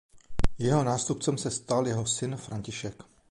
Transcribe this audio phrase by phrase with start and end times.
[0.59, 3.03] Jeho nástupcem se stal jeho syn František.